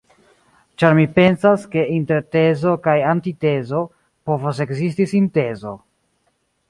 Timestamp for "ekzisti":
4.67-5.11